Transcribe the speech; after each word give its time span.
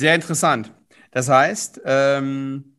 Sehr 0.00 0.14
interessant. 0.14 0.72
Das 1.10 1.28
heißt, 1.28 1.82
ähm, 1.84 2.76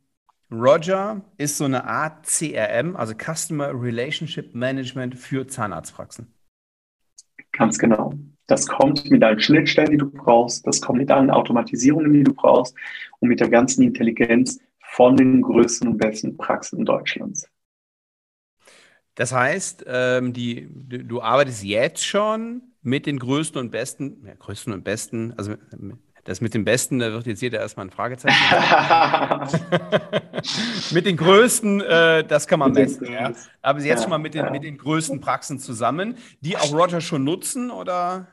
Roger 0.52 1.22
ist 1.38 1.56
so 1.56 1.66
eine 1.66 1.84
Art 1.84 2.26
CRM, 2.26 2.96
also 2.96 3.14
Customer 3.14 3.80
Relationship 3.80 4.56
Management 4.56 5.14
für 5.20 5.46
Zahnarztpraxen. 5.46 6.34
Ganz 7.52 7.78
genau. 7.78 8.16
Das 8.48 8.66
kommt 8.66 9.08
mit 9.12 9.24
allen 9.24 9.40
Schnittstellen, 9.40 9.92
die 9.92 9.98
du 9.98 10.10
brauchst, 10.10 10.66
das 10.66 10.82
kommt 10.82 10.98
mit 10.98 11.12
allen 11.12 11.30
Automatisierungen, 11.30 12.12
die 12.12 12.24
du 12.24 12.34
brauchst 12.34 12.76
und 13.20 13.30
mit 13.30 13.40
der 13.40 13.50
ganzen 13.50 13.84
Intelligenz 13.84 14.60
von 14.80 15.16
den 15.16 15.44
größten 15.44 15.90
und 15.90 15.98
besten 15.98 16.38
Praxen 16.38 16.86
Deutschlands. 16.86 17.48
Das 19.14 19.32
heißt, 19.32 19.86
ähm, 19.86 20.34
die, 20.34 20.68
du 20.72 21.22
arbeitest 21.22 21.64
jetzt 21.64 22.04
schon 22.04 22.64
mit 22.82 23.06
den 23.06 23.20
größten 23.20 23.62
und 23.62 23.70
besten, 23.70 24.26
ja, 24.26 24.34
größten 24.34 24.74
und 24.74 24.84
besten, 24.84 25.36
also 25.38 25.54
das 26.24 26.42
mit 26.42 26.54
dem 26.54 26.66
Besten, 26.66 27.00
da 27.00 27.12
wird 27.12 27.26
jetzt 27.26 27.42
jeder 27.42 27.60
erstmal 27.60 27.88
ein 27.88 27.90
Fragezeichen. 27.90 28.36
mit 30.92 31.06
den 31.06 31.18
größten, 31.18 31.82
äh, 31.82 32.24
das 32.24 32.48
kann 32.48 32.60
man 32.60 32.74
messen. 32.74 33.12
Ja. 33.12 33.32
Aber 33.62 33.80
jetzt 33.80 33.88
ja, 33.88 34.02
schon 34.02 34.10
mal 34.10 34.18
mit 34.18 34.34
den, 34.34 34.46
ja. 34.46 34.52
mit 34.52 34.64
den 34.64 34.78
größten 34.78 35.20
Praxen 35.20 35.60
zusammen, 35.60 36.16
die 36.42 36.58
auch 36.58 36.74
Roger 36.74 37.02
schon 37.02 37.24
nutzen, 37.24 37.72
oder? 37.72 38.28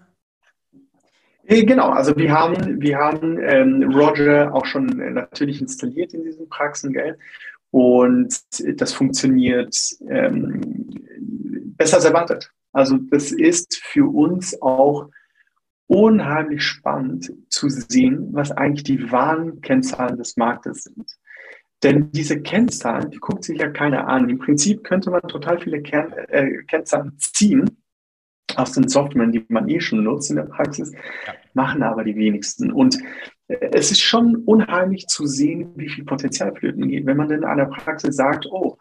Äh, 1.45 1.65
genau, 1.65 1.91
also 1.91 2.15
wir 2.17 2.31
haben, 2.31 2.81
wir 2.81 2.99
haben 2.99 3.39
ähm, 3.41 3.91
Roger 3.95 4.55
auch 4.55 4.67
schon 4.67 5.01
äh, 5.01 5.11
natürlich 5.11 5.63
installiert 5.63 6.13
in 6.13 6.25
diesen 6.25 6.49
Praxen, 6.49 6.93
gell? 6.93 7.19
Und 7.71 8.35
das 8.81 8.93
funktioniert 8.93 9.75
ähm, 10.09 10.61
besser 11.77 11.97
als 11.97 12.05
erwartet. 12.05 12.51
Also 12.73 12.99
das 13.11 13.33
ist 13.33 13.81
für 13.83 14.07
uns 14.07 14.61
auch 14.61 15.09
unheimlich 15.89 16.63
spannend 16.63 17.33
zu 17.49 17.69
sehen, 17.69 18.29
was 18.33 18.53
eigentlich 18.53 18.85
die 18.85 19.11
wahren 19.11 19.61
Kennzahlen 19.63 20.17
des 20.19 20.37
Marktes 20.37 20.85
sind. 20.85 21.17
Denn 21.83 22.11
diese 22.13 22.41
Kennzahlen, 22.41 23.11
die 23.11 23.19
guckt 23.19 23.45
sich 23.45 23.59
ja 23.59 23.71
keiner 23.71 24.07
an. 24.07 24.29
Im 24.29 24.39
Prinzip 24.39 24.85
könnte 24.85 25.11
man 25.11 25.23
total 25.23 25.59
viele 25.61 25.81
Kern, 25.81 26.13
äh, 26.29 26.63
Kennzahlen 26.65 27.17
ziehen 27.19 27.71
aus 28.57 28.73
den 28.73 28.89
Softwaren, 28.89 29.33
die 29.33 29.45
man 29.49 29.69
eh 29.69 29.81
schon 29.81 30.03
nutzt 30.03 30.31
in 30.31 30.37
der 30.37 30.45
Praxis, 30.45 30.93
machen 31.55 31.83
aber 31.83 32.05
die 32.05 32.17
wenigsten. 32.17 32.73
Und 32.73 32.99
äh, 33.47 33.71
es 33.73 33.91
ist 33.91 34.01
schon 34.01 34.37
unheimlich 34.45 35.07
zu 35.07 35.27
sehen, 35.27 35.73
wie 35.77 35.89
viel 35.89 36.05
Potenzial 36.05 36.55
flöten 36.55 36.89
geht. 36.89 37.07
Wenn 37.07 37.17
man 37.17 37.31
in 37.31 37.45
einer 37.45 37.67
Praxis 37.67 38.17
sagt, 38.17 38.47
oh, 38.51 38.77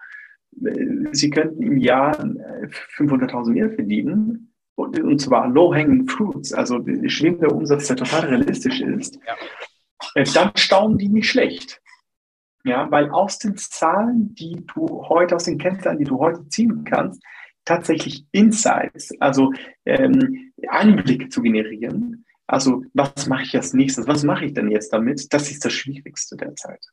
äh, 0.66 1.08
Sie 1.12 1.30
könnten 1.30 1.62
im 1.62 1.78
Jahr 1.78 2.20
500.000 2.20 3.48
äh, 3.48 3.54
mehr 3.54 3.70
verdienen, 3.70 4.54
und 4.78 5.20
zwar 5.20 5.50
low-hanging 5.50 6.08
fruits, 6.08 6.54
also 6.54 6.84
schwebender 7.08 7.54
Umsatz, 7.54 7.88
der 7.88 7.98
total 7.98 8.28
realistisch 8.28 8.80
ist, 8.82 9.20
ja. 9.26 10.24
dann 10.34 10.52
staunen 10.56 10.98
die 10.98 11.10
nicht 11.10 11.30
schlecht. 11.30 11.82
Ja, 12.64 12.90
weil 12.92 13.10
aus 13.10 13.40
den 13.40 13.58
Zahlen, 13.58 14.36
die 14.36 14.66
du 14.68 15.04
heute, 15.08 15.36
aus 15.36 15.46
den 15.46 15.58
Kennzahlen, 15.58 16.00
die 16.00 16.06
du 16.06 16.20
heute 16.20 16.48
ziehen 16.50 16.84
kannst, 16.84 17.24
tatsächlich 17.66 18.26
Insights, 18.32 19.14
also 19.20 19.52
ähm, 19.86 20.52
Einblicke 20.68 21.30
zu 21.30 21.42
generieren. 21.42 22.26
Also 22.46 22.84
was 22.94 23.28
mache 23.28 23.44
ich 23.44 23.56
als 23.56 23.74
nächstes? 23.74 24.08
Was 24.08 24.24
mache 24.24 24.46
ich 24.46 24.54
denn 24.54 24.70
jetzt 24.70 24.94
damit? 24.94 25.34
Das 25.34 25.50
ist 25.50 25.66
das 25.66 25.74
Schwierigste 25.74 26.38
derzeit. 26.38 26.86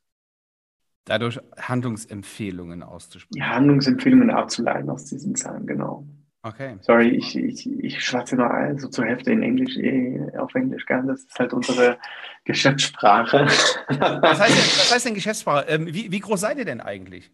Dadurch 1.05 1.39
Handlungsempfehlungen 1.59 2.83
auszusprechen. 2.83 3.39
Ja, 3.39 3.55
Handlungsempfehlungen 3.55 4.31
abzuleiten 4.31 4.89
aus 4.91 5.05
diesen 5.05 5.35
Zahlen, 5.35 5.67
genau. 5.67 6.07
Okay. 6.47 6.77
Sorry, 6.83 7.09
ich, 7.09 7.37
ich, 7.37 7.67
ich 7.67 8.05
schwatze 8.05 8.37
nur 8.37 8.51
so 8.77 8.89
zur 8.89 9.07
Hälfte 9.07 9.33
in 9.33 9.43
Englisch, 9.43 9.77
eh, 9.79 10.21
auf 10.37 10.55
Englisch 10.55 10.85
gern. 10.85 11.07
Das 11.07 11.21
ist 11.21 11.39
halt 11.39 11.55
unsere 11.55 11.99
Geschäftssprache. 12.45 13.47
Was 13.47 14.41
heißt 14.41 14.51
denn, 14.51 14.65
was 14.79 14.95
heißt 14.95 15.07
denn 15.07 15.15
Geschäftssprache? 15.15 15.67
Ähm, 15.69 15.87
wie, 15.87 16.13
wie 16.13 16.21
groß 16.21 16.41
seid 16.41 16.59
ihr 16.59 16.67
denn 16.67 16.81
eigentlich? 16.81 17.31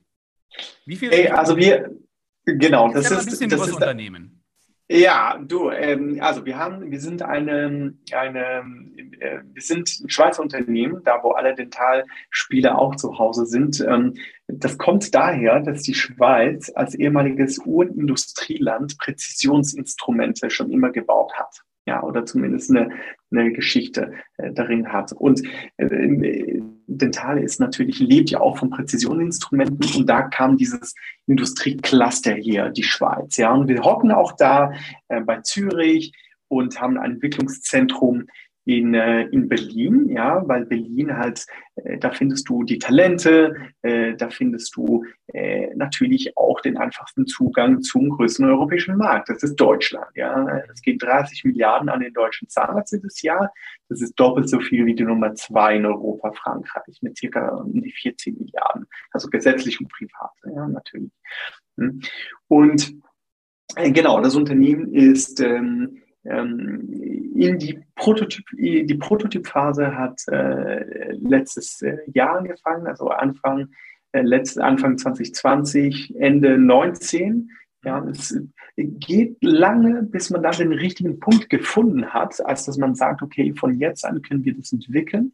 Wie 0.87 0.97
viel? 0.97 1.11
Hey, 1.11 1.29
also 1.29 1.57
wir, 1.57 1.91
Genau, 2.45 2.93
das 2.93 3.11
ist, 3.11 3.19
ein 3.19 3.27
bisschen 3.27 3.51
das 3.51 3.67
ist 3.67 3.75
Unternehmen. 3.75 4.40
Ja, 4.93 5.39
du, 5.41 5.71
ähm, 5.71 6.19
also 6.21 6.45
wir 6.45 6.59
haben, 6.59 6.91
wir 6.91 6.99
sind 6.99 7.23
eine, 7.23 7.95
eine 8.11 8.65
äh, 9.21 9.39
wir 9.53 9.63
sind 9.63 10.01
ein 10.01 10.09
Schweizer 10.11 10.43
Unternehmen, 10.43 11.01
da 11.05 11.23
wo 11.23 11.31
alle 11.31 11.55
Dentalspiele 11.55 12.77
auch 12.77 12.97
zu 12.97 13.17
Hause 13.17 13.47
sind. 13.47 13.81
Ähm, 13.89 14.15
das 14.49 14.79
kommt 14.79 15.15
daher, 15.15 15.61
dass 15.61 15.83
die 15.83 15.95
Schweiz 15.95 16.73
als 16.75 16.97
ehemaliges 16.97 17.59
Urindustrieland 17.59 18.99
Präzisionsinstrumente 18.99 20.51
schon 20.51 20.73
immer 20.73 20.91
gebaut 20.91 21.35
hat 21.35 21.63
ja, 21.87 22.03
oder 22.03 22.25
zumindest 22.25 22.71
eine, 22.71 22.91
eine 23.31 23.53
Geschichte 23.53 24.13
äh, 24.37 24.53
darin 24.53 24.93
hat. 24.93 25.13
Und 25.13 25.43
äh, 25.77 26.61
Dentale 26.87 27.43
ist 27.43 27.61
natürlich, 27.61 28.01
lebt 28.01 28.31
ja 28.31 28.41
auch 28.41 28.59
von 28.59 28.71
Präzisioninstrumenten 28.71 29.97
und 29.97 30.07
da 30.07 30.23
kam 30.23 30.57
dieses 30.57 30.95
Industriecluster 31.27 32.35
hier, 32.35 32.71
die 32.71 32.83
Schweiz. 32.83 33.37
Ja, 33.37 33.53
und 33.53 33.69
wir 33.69 33.83
hocken 33.83 34.11
auch 34.11 34.33
da 34.33 34.73
äh, 35.09 35.21
bei 35.21 35.41
Zürich 35.41 36.13
und 36.49 36.81
haben 36.81 36.99
ein 36.99 37.13
Entwicklungszentrum 37.13 38.27
in, 38.65 38.95
äh, 38.95 39.23
in 39.29 39.49
Berlin, 39.49 40.09
ja, 40.11 40.47
weil 40.47 40.67
Berlin 40.67 41.17
halt, 41.17 41.47
äh, 41.77 41.99
da 41.99 42.11
findest 42.11 42.49
du 42.49 42.63
die 42.63 42.79
Talente, 42.79 43.55
äh, 43.83 44.15
da 44.15 44.29
findest 44.29 44.77
du 44.77 45.05
äh, 45.29 45.75
natürlich 45.75 46.37
auch 46.37 46.61
den 46.61 46.77
einfachsten 46.77 47.27
Zugang 47.27 47.81
zum 47.83 48.11
größten 48.11 48.45
europäischen 48.45 48.97
Markt. 48.97 49.31
Das 49.31 49.43
ist 49.43 49.57
Deutschland, 49.57 50.09
ja. 50.15 50.47
Es 50.73 50.83
geht 50.83 51.03
30 51.03 51.45
Milliarden 51.45 51.89
an 51.89 52.01
den 52.01 52.13
deutschen 52.13 52.49
Zahnarzt 52.49 52.93
dieses 52.93 53.23
Jahr. 53.23 53.53
Das 53.89 54.03
ist 54.03 54.15
doppelt 54.15 54.49
so 54.49 54.61
viel 54.61 54.85
wie 54.87 54.95
die 54.95 55.05
Nummer 55.05 55.35
zwei 55.35 55.77
in 55.77 55.87
Europa, 55.87 56.33
Frankreich, 56.33 56.99
mit 57.01 57.17
circa 57.17 57.49
um 57.49 57.81
die 57.81 57.93
14 57.93 58.37
Milliarden. 58.37 58.87
Also 59.11 59.31
gesetzlich 59.31 59.81
und 59.81 59.89
privat, 59.89 60.33
ja, 60.45 60.69
natürlich. 60.69 61.11
Hm. 61.79 62.01
Und 62.49 62.95
äh, 63.77 63.91
genau, 63.91 64.21
das 64.21 64.37
Unternehmen 64.37 64.93
ist 64.93 65.41
ähm, 65.41 66.03
in 66.23 67.59
die, 67.59 67.79
Prototyp, 67.95 68.45
die 68.53 68.95
Prototypphase 68.95 69.97
hat 69.97 70.21
äh, 70.29 71.13
letztes 71.15 71.81
äh, 71.81 71.97
Jahr 72.13 72.39
angefangen, 72.39 72.87
also 72.87 73.09
Anfang, 73.09 73.69
äh, 74.13 74.21
letzt, 74.21 74.61
Anfang 74.61 74.99
2020, 74.99 76.15
Ende 76.19 76.59
19. 76.59 77.51
Ja, 77.83 78.05
es 78.05 78.39
geht 78.77 79.39
lange, 79.41 80.03
bis 80.03 80.29
man 80.29 80.43
da 80.43 80.51
den 80.51 80.73
richtigen 80.73 81.19
Punkt 81.19 81.49
gefunden 81.49 82.13
hat, 82.13 82.45
als 82.45 82.67
dass 82.67 82.77
man 82.77 82.95
sagt, 82.95 83.23
okay, 83.23 83.55
von 83.55 83.79
jetzt 83.79 84.05
an 84.05 84.21
können 84.21 84.45
wir 84.45 84.55
das 84.55 84.73
entwickeln 84.73 85.33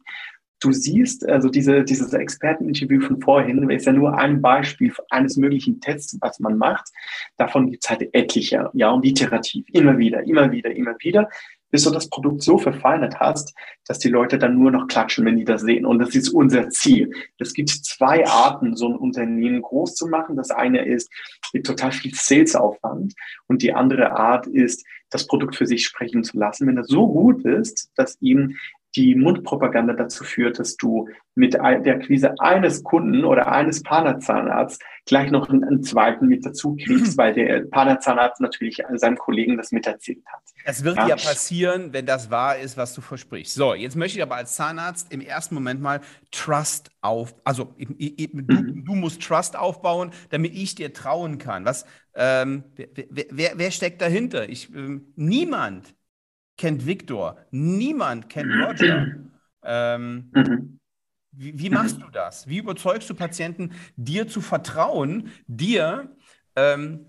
du 0.59 0.71
siehst, 0.71 1.27
also 1.27 1.49
diese, 1.49 1.83
dieses 1.83 2.13
Experteninterview 2.13 3.01
von 3.01 3.21
vorhin 3.21 3.69
ist 3.69 3.85
ja 3.85 3.91
nur 3.91 4.17
ein 4.17 4.41
Beispiel 4.41 4.93
eines 5.09 5.37
möglichen 5.37 5.79
Tests, 5.81 6.17
was 6.21 6.39
man 6.39 6.57
macht. 6.57 6.89
Davon 7.37 7.69
gibt 7.69 7.83
es 7.83 7.89
halt 7.89 8.09
etliche, 8.13 8.69
ja, 8.73 8.89
und 8.89 9.05
iterativ, 9.05 9.65
immer 9.71 9.97
wieder, 9.97 10.23
immer 10.23 10.51
wieder, 10.51 10.71
immer 10.71 10.95
wieder, 10.99 11.29
bis 11.69 11.83
du 11.83 11.91
das 11.91 12.09
Produkt 12.09 12.41
so 12.43 12.57
verfeinert 12.57 13.19
hast, 13.19 13.53
dass 13.85 13.99
die 13.99 14.09
Leute 14.09 14.37
dann 14.37 14.57
nur 14.57 14.71
noch 14.71 14.87
klatschen, 14.87 15.25
wenn 15.25 15.35
die 15.35 15.43
das 15.43 15.61
sehen. 15.61 15.85
Und 15.85 15.99
das 15.99 16.15
ist 16.15 16.29
unser 16.29 16.69
Ziel. 16.69 17.11
Es 17.39 17.53
gibt 17.53 17.69
zwei 17.69 18.25
Arten, 18.25 18.75
so 18.75 18.87
ein 18.87 18.95
Unternehmen 18.95 19.61
groß 19.61 19.95
zu 19.95 20.07
machen. 20.07 20.37
Das 20.37 20.49
eine 20.49 20.85
ist 20.85 21.11
mit 21.53 21.65
total 21.65 21.91
viel 21.91 22.13
Salesaufwand 22.13 23.13
und 23.47 23.61
die 23.61 23.73
andere 23.73 24.11
Art 24.17 24.47
ist, 24.47 24.85
das 25.09 25.27
Produkt 25.27 25.55
für 25.55 25.65
sich 25.65 25.85
sprechen 25.85 26.23
zu 26.23 26.37
lassen. 26.37 26.67
Wenn 26.67 26.75
das 26.75 26.87
so 26.87 27.07
gut 27.07 27.45
ist, 27.45 27.91
dass 27.95 28.17
ihm 28.21 28.57
die 28.95 29.15
Mundpropaganda 29.15 29.93
dazu 29.93 30.23
führt, 30.23 30.59
dass 30.59 30.75
du 30.75 31.09
mit 31.35 31.53
der 31.53 31.63
Akquise 31.63 32.33
eines 32.39 32.83
Kunden 32.83 33.23
oder 33.23 33.51
eines 33.51 33.83
Partnerzahnarzts 33.83 34.79
gleich 35.05 35.29
noch 35.29 35.49
einen, 35.49 35.83
zweiten 35.83 36.27
mit 36.27 36.45
dazu 36.45 36.75
kriegst, 36.75 37.17
weil 37.17 37.33
der 37.33 37.61
Partnerzahnarzt 37.61 38.41
natürlich 38.41 38.81
seinem 38.95 39.17
Kollegen 39.17 39.55
das 39.55 39.71
miterzählt 39.71 40.23
hat. 40.25 40.41
Das 40.65 40.83
wird 40.83 40.97
ja. 40.97 41.09
ja 41.09 41.15
passieren, 41.15 41.93
wenn 41.93 42.05
das 42.05 42.31
wahr 42.31 42.57
ist, 42.57 42.75
was 42.75 42.93
du 42.93 43.01
versprichst. 43.01 43.53
So, 43.53 43.73
jetzt 43.73 43.95
möchte 43.95 44.17
ich 44.17 44.23
aber 44.23 44.35
als 44.35 44.55
Zahnarzt 44.55 45.13
im 45.13 45.21
ersten 45.21 45.53
Moment 45.53 45.79
mal 45.79 46.01
Trust 46.31 46.89
auf, 47.01 47.35
also 47.43 47.75
du, 47.77 47.85
mhm. 47.87 48.83
du 48.85 48.95
musst 48.95 49.21
Trust 49.21 49.55
aufbauen, 49.55 50.11
damit 50.29 50.55
ich 50.55 50.75
dir 50.75 50.91
trauen 50.91 51.37
kann. 51.37 51.65
Was, 51.65 51.85
ähm, 52.15 52.63
wer, 52.75 53.25
wer, 53.29 53.51
wer, 53.55 53.71
steckt 53.71 54.01
dahinter? 54.01 54.49
Ich, 54.49 54.73
ähm, 54.73 55.13
niemand 55.15 55.93
kennt 56.57 56.85
Victor, 56.85 57.37
niemand 57.51 58.29
kennt 58.29 58.51
Roger. 58.53 59.07
Ähm, 59.63 60.31
mhm. 60.33 60.79
wie, 61.31 61.59
wie, 61.59 61.69
machst 61.69 62.01
du 62.01 62.09
das? 62.11 62.47
Wie 62.47 62.57
überzeugst 62.57 63.09
du 63.09 63.15
Patienten, 63.15 63.71
dir 63.95 64.27
zu 64.27 64.41
vertrauen, 64.41 65.31
dir 65.47 66.09
ähm, 66.55 67.05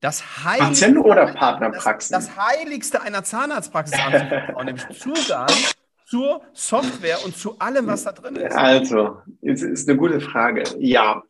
das 0.00 0.44
Heiligste, 0.44 0.98
oder 0.98 1.32
Partnerpraxen? 1.32 2.14
Das, 2.14 2.26
das, 2.26 2.36
Heiligste 2.36 3.02
einer 3.02 3.24
Zahnarztpraxis 3.24 3.98
anzuvertrauen, 3.98 4.66
nämlich 4.66 4.88
Zugang 4.98 5.48
zur 6.06 6.42
Software 6.52 7.24
und 7.24 7.36
zu 7.36 7.58
allem, 7.58 7.86
was 7.86 8.04
da 8.04 8.12
drin 8.12 8.36
ist. 8.36 8.54
Also, 8.54 9.22
es 9.40 9.62
ist 9.62 9.88
eine 9.88 9.96
gute 9.96 10.20
Frage. 10.20 10.64
Ja, 10.78 11.22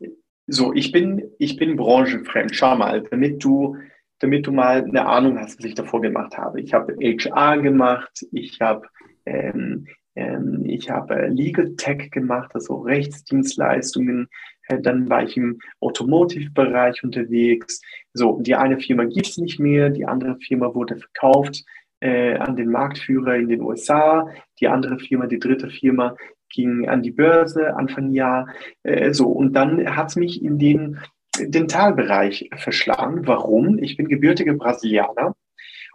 so, 0.49 0.73
ich 0.73 0.91
bin, 0.91 1.31
ich 1.38 1.56
bin 1.56 1.76
branchenfremd. 1.76 2.55
Schau 2.56 2.76
mal, 2.76 3.03
damit 3.03 3.44
du 3.44 3.76
damit 4.23 4.47
du 4.47 4.53
mal 4.53 4.85
eine 4.85 5.07
Ahnung 5.07 5.39
hast, 5.39 5.59
was 5.59 5.65
ich 5.65 5.75
davor 5.75 6.01
gemacht 6.01 6.37
habe. 6.39 6.61
Ich 6.61 6.73
habe 6.73 6.95
HR 7.01 7.59
gemacht, 7.59 8.25
ich 8.33 8.61
habe 8.61 8.87
ähm, 9.27 9.87
ähm, 10.15 10.65
ich 10.67 10.91
habe 10.91 11.29
Legal 11.29 11.75
Tech 11.77 12.11
gemacht, 12.11 12.51
also 12.55 12.81
Rechtsdienstleistungen. 12.81 14.29
Äh, 14.69 14.81
dann 14.81 15.09
war 15.09 15.23
ich 15.23 15.37
im 15.37 15.59
Automotive-Bereich 15.81 17.03
unterwegs. 17.03 17.81
So, 18.13 18.41
die 18.41 18.55
eine 18.55 18.79
Firma 18.79 19.05
gibt 19.05 19.29
es 19.29 19.39
nicht 19.39 19.59
mehr, 19.59 19.91
die 19.91 20.07
andere 20.07 20.37
Firma 20.37 20.75
wurde 20.75 20.97
verkauft 20.97 21.65
äh, 22.01 22.37
an 22.37 22.57
den 22.57 22.71
Marktführer 22.71 23.37
in 23.37 23.49
den 23.49 23.63
USA. 23.63 24.29
Die 24.61 24.69
andere 24.69 24.99
Firma, 24.99 25.27
die 25.27 25.39
dritte 25.39 25.71
Firma, 25.71 26.17
ging 26.51 26.87
an 26.89 27.03
die 27.03 27.13
Börse 27.13 27.75
Anfang 27.77 28.13
Jahr. 28.13 28.49
Äh, 28.83 29.15
so, 29.15 29.29
und 29.29 29.55
dann 29.55 29.97
hat 29.97 30.11
es 30.11 30.17
mich 30.17 30.43
in 30.43 30.59
den 30.59 30.99
Dentalbereich 31.40 32.50
verschlagen. 32.56 33.26
Warum? 33.26 33.79
Ich 33.79 33.96
bin 33.96 34.08
gebürtiger 34.08 34.55
Brasilianer. 34.55 35.34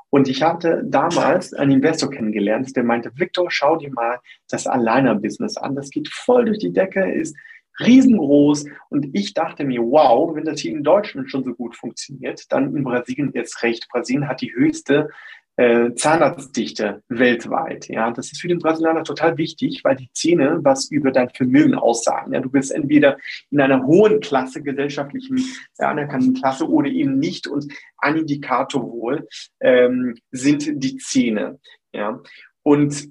Und 0.10 0.30
ich 0.30 0.42
hatte 0.42 0.84
damals 0.86 1.54
einen 1.54 1.72
Investor 1.72 2.10
kennengelernt, 2.10 2.76
der 2.76 2.84
meinte, 2.84 3.12
Victor, 3.16 3.52
schau 3.52 3.76
dir 3.76 3.92
mal 3.92 4.20
das 4.50 4.66
Aligner-Business 4.66 5.58
an. 5.58 5.76
Das 5.76 5.90
geht 5.90 6.08
voll 6.08 6.46
durch 6.46 6.60
die 6.60 6.72
Decke, 6.72 7.12
ist 7.12 7.36
riesengroß. 7.80 8.66
Und 8.90 9.10
ich 9.14 9.34
dachte 9.34 9.66
mir, 9.66 9.82
wow, 9.82 10.34
wenn 10.34 10.46
das 10.46 10.62
hier 10.62 10.72
in 10.72 10.84
Deutschland 10.84 11.30
schon 11.30 11.44
so 11.44 11.54
gut 11.54 11.76
funktioniert, 11.76 12.52
dann 12.52 12.76
in 12.76 12.84
Brasilien 12.84 13.32
jetzt 13.34 13.62
recht. 13.64 13.88
Brasilien 13.90 14.28
hat 14.30 14.42
die 14.42 14.54
höchste 14.54 15.10
äh, 15.58 15.94
Zahnarztdichte 15.96 17.04
weltweit. 17.10 17.88
Ja, 17.88 18.12
das 18.12 18.32
ist 18.32 18.42
für 18.42 18.48
den 18.48 18.60
Brasilianer 18.60 19.04
total 19.04 19.38
wichtig, 19.38 19.84
weil 19.84 19.96
die 19.96 20.10
Zähne 20.14 20.60
was 20.62 20.90
über 20.92 21.12
dein 21.12 21.30
Vermögen 21.30 21.76
aussagen. 21.76 22.34
Ja, 22.34 22.40
du 22.40 22.50
bist 22.50 22.72
entweder 22.72 23.18
in 23.50 23.60
einer 23.60 23.86
hohen 23.86 24.20
Klasse, 24.20 24.62
gesellschaftlichen 24.62 25.40
ja, 25.80 25.90
anerkannten 25.90 26.36
Klasse 26.36 26.70
oder 26.70 26.90
eben 26.90 27.18
nicht. 27.18 27.48
Und 27.48 27.74
ein 27.98 28.18
Indikator 28.18 28.84
wohl 28.84 29.28
ähm, 29.60 30.16
sind 30.32 30.84
die 30.84 30.98
Zähne. 30.98 31.60
Ja, 31.92 32.22
und 32.62 33.10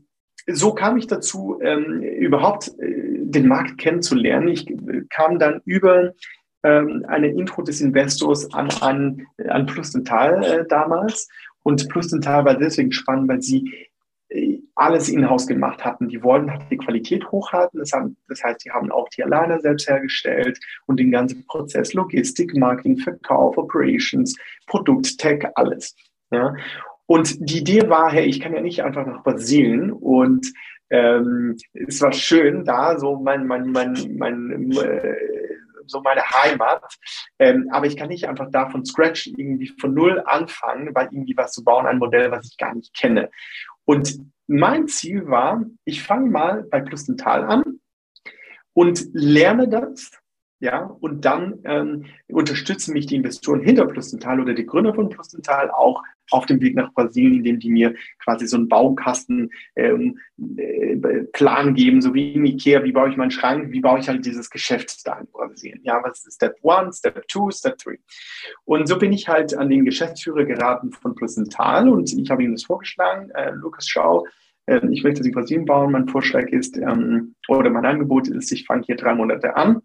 so 0.48 0.72
kam 0.72 0.96
ich 0.96 1.08
dazu, 1.08 1.58
ähm, 1.60 2.00
überhaupt 2.00 2.68
äh, 2.78 3.18
den 3.18 3.48
Markt 3.48 3.78
kennenzulernen. 3.78 4.48
Ich 4.48 4.70
äh, 4.70 5.02
kam 5.10 5.40
dann 5.40 5.60
über 5.64 6.12
ähm, 6.62 7.04
eine 7.08 7.28
Intro 7.28 7.62
des 7.62 7.80
Investors 7.80 8.52
an, 8.52 8.68
an, 8.80 9.26
an 9.48 9.66
Plus 9.66 9.92
Dental 9.92 10.42
äh, 10.44 10.66
damals 10.68 11.28
und 11.66 11.88
Plus 11.88 12.06
Dental 12.10 12.44
war 12.44 12.54
deswegen 12.54 12.92
spannend, 12.92 13.28
weil 13.28 13.42
sie 13.42 13.68
äh, 14.28 14.60
alles 14.76 15.08
in-house 15.08 15.48
gemacht 15.48 15.84
hatten. 15.84 16.08
Die 16.08 16.22
wollten 16.22 16.48
halt 16.48 16.62
die 16.70 16.76
Qualität 16.76 17.28
hochhalten. 17.32 17.80
Das, 17.80 17.90
haben, 17.90 18.16
das 18.28 18.40
heißt, 18.44 18.64
die 18.64 18.70
haben 18.70 18.92
auch 18.92 19.08
die 19.08 19.24
Aligner 19.24 19.58
selbst 19.58 19.88
hergestellt 19.88 20.60
und 20.86 21.00
den 21.00 21.10
ganzen 21.10 21.44
Prozess 21.46 21.92
Logistik, 21.92 22.56
Marketing, 22.56 22.98
Verkauf, 22.98 23.58
Operations, 23.58 24.38
Produkt, 24.68 25.18
Tech, 25.18 25.42
alles. 25.56 25.96
Ja. 26.30 26.54
Und 27.06 27.36
die 27.40 27.58
Idee 27.58 27.88
war, 27.88 28.12
hey, 28.12 28.26
ich 28.26 28.38
kann 28.38 28.54
ja 28.54 28.60
nicht 28.60 28.84
einfach 28.84 29.04
nach 29.04 29.24
Brasilien 29.24 29.90
und 29.90 30.46
ähm, 30.90 31.56
es 31.72 32.00
war 32.00 32.12
schön 32.12 32.64
da, 32.64 32.96
so 32.96 33.16
mein, 33.16 33.44
mein, 33.44 33.72
mein, 33.72 34.14
mein 34.16 34.70
äh, 34.70 35.16
so 35.86 36.00
meine 36.02 36.22
Heimat. 36.22 36.82
Ähm, 37.38 37.68
aber 37.72 37.86
ich 37.86 37.96
kann 37.96 38.08
nicht 38.08 38.28
einfach 38.28 38.50
da 38.50 38.68
von 38.70 38.84
Scratch 38.84 39.26
irgendwie 39.26 39.72
von 39.80 39.94
Null 39.94 40.22
anfangen, 40.24 40.94
weil 40.94 41.06
irgendwie 41.06 41.36
was 41.36 41.52
zu 41.52 41.64
bauen, 41.64 41.86
ein 41.86 41.98
Modell, 41.98 42.30
was 42.30 42.46
ich 42.46 42.56
gar 42.56 42.74
nicht 42.74 42.94
kenne. 42.94 43.30
Und 43.84 44.18
mein 44.46 44.88
Ziel 44.88 45.26
war, 45.26 45.64
ich 45.84 46.02
fange 46.02 46.30
mal 46.30 46.64
bei 46.64 46.80
Plustental 46.80 47.44
an 47.44 47.80
und 48.72 49.06
lerne 49.12 49.68
das 49.68 50.10
ja, 50.58 50.84
und 51.00 51.24
dann 51.26 51.60
ähm, 51.64 52.06
unterstützen 52.28 52.94
mich 52.94 53.06
die 53.06 53.16
Investoren 53.16 53.60
hinter 53.60 53.86
Plustental 53.86 54.40
oder 54.40 54.54
die 54.54 54.64
Gründer 54.64 54.94
von 54.94 55.10
Plustental 55.10 55.70
auch 55.70 56.02
auf 56.30 56.46
dem 56.46 56.60
Weg 56.60 56.74
nach 56.74 56.92
Brasilien, 56.92 57.36
indem 57.36 57.60
die 57.60 57.70
mir 57.70 57.94
quasi 58.22 58.46
so 58.46 58.56
einen 58.56 58.68
Baukasten 58.68 59.50
ähm, 59.76 60.18
äh, 60.56 60.96
geben, 61.72 62.00
so 62.00 62.14
wie 62.14 62.32
in 62.32 62.46
Ikea, 62.46 62.84
wie 62.84 62.92
baue 62.92 63.10
ich 63.10 63.16
meinen 63.16 63.30
Schrank, 63.30 63.72
wie 63.72 63.80
baue 63.80 63.98
ich 63.98 64.08
halt 64.08 64.24
dieses 64.24 64.50
Geschäft 64.50 65.06
da 65.06 65.18
in 65.18 65.26
Brasilien. 65.26 65.80
Ja, 65.82 66.00
was 66.02 66.26
ist 66.26 66.36
Step 66.36 66.56
One, 66.62 66.92
Step 66.92 67.26
Two, 67.28 67.50
Step 67.50 67.78
Three? 67.78 67.98
Und 68.64 68.88
so 68.88 68.98
bin 68.98 69.12
ich 69.12 69.28
halt 69.28 69.56
an 69.56 69.68
den 69.68 69.84
Geschäftsführer 69.84 70.44
geraten 70.44 70.92
von 70.92 71.14
Plustental 71.14 71.88
und 71.88 72.12
ich 72.12 72.30
habe 72.30 72.42
ihm 72.42 72.52
das 72.52 72.64
vorgeschlagen, 72.64 73.30
äh, 73.30 73.50
Lukas 73.50 73.88
Schau, 73.88 74.26
äh, 74.66 74.80
ich 74.90 75.02
möchte 75.02 75.20
das 75.20 75.26
in 75.26 75.32
Brasilien 75.32 75.64
bauen. 75.64 75.92
Mein 75.92 76.08
Vorschlag 76.08 76.48
ist, 76.48 76.76
ähm, 76.76 77.34
oder 77.48 77.70
mein 77.70 77.86
Angebot 77.86 78.28
ist, 78.28 78.52
ich 78.52 78.66
fange 78.66 78.82
hier 78.84 78.96
drei 78.96 79.14
Monate 79.14 79.56
an 79.56 79.82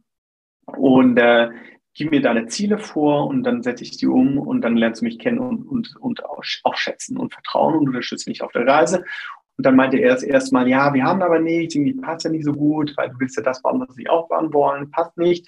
und 0.65 1.17
äh, 1.17 1.49
gib 1.93 2.11
mir 2.11 2.21
deine 2.21 2.47
Ziele 2.47 2.77
vor 2.77 3.27
und 3.27 3.43
dann 3.43 3.63
setze 3.63 3.83
ich 3.83 3.97
die 3.97 4.07
um 4.07 4.37
und 4.37 4.61
dann 4.61 4.77
lernst 4.77 5.01
du 5.01 5.05
mich 5.05 5.19
kennen 5.19 5.39
und, 5.39 5.63
und, 5.63 5.95
und 5.97 6.25
auch, 6.25 6.43
schätzen 6.73 7.17
und 7.17 7.33
vertrauen 7.33 7.75
und 7.75 7.87
unterstützt 7.87 8.27
mich 8.27 8.41
auf 8.41 8.51
der 8.51 8.65
Reise. 8.65 9.03
Und 9.57 9.65
dann 9.65 9.75
meinte 9.75 9.97
er 9.97 10.21
erst 10.23 10.53
mal, 10.53 10.67
ja, 10.67 10.93
wir 10.93 11.03
haben 11.03 11.21
aber 11.21 11.39
nicht, 11.39 11.75
irgendwie 11.75 11.93
passt 11.93 12.23
ja 12.23 12.31
nicht 12.31 12.45
so 12.45 12.53
gut, 12.53 12.93
weil 12.97 13.09
du 13.09 13.19
willst 13.19 13.37
ja 13.37 13.43
das 13.43 13.61
bauen, 13.61 13.83
was 13.85 13.95
sie 13.95 14.09
auch 14.09 14.27
bauen 14.29 14.51
wollen, 14.53 14.89
passt 14.89 15.17
nicht. 15.17 15.47